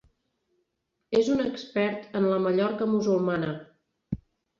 És 1.19 1.27
un 1.33 1.43
expert 1.43 2.17
en 2.19 2.25
la 2.31 2.39
Mallorca 2.45 2.87
Musulmana. 2.95 3.51